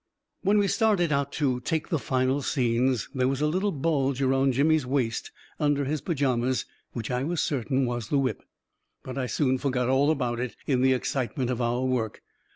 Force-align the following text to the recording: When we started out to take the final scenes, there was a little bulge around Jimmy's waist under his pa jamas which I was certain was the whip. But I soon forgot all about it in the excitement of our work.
When 0.41 0.57
we 0.57 0.67
started 0.67 1.11
out 1.11 1.31
to 1.33 1.59
take 1.59 1.89
the 1.89 1.99
final 1.99 2.41
scenes, 2.41 3.07
there 3.13 3.27
was 3.27 3.39
a 3.39 3.45
little 3.45 3.71
bulge 3.71 4.19
around 4.19 4.53
Jimmy's 4.53 4.83
waist 4.83 5.29
under 5.59 5.85
his 5.85 6.01
pa 6.01 6.13
jamas 6.15 6.65
which 6.93 7.11
I 7.11 7.23
was 7.23 7.39
certain 7.39 7.85
was 7.85 8.07
the 8.09 8.17
whip. 8.17 8.41
But 9.03 9.19
I 9.19 9.27
soon 9.27 9.59
forgot 9.59 9.89
all 9.89 10.09
about 10.09 10.39
it 10.39 10.55
in 10.65 10.81
the 10.81 10.93
excitement 10.93 11.51
of 11.51 11.61
our 11.61 11.83
work. 11.85 12.23